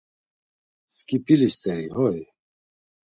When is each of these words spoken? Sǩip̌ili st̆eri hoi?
Sǩip̌ili 0.95 1.49
st̆eri 1.53 1.87
hoi? 1.95 2.19